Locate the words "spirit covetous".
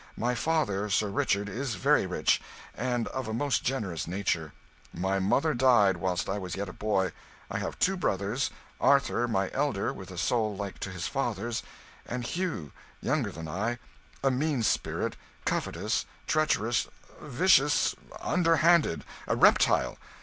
14.63-16.07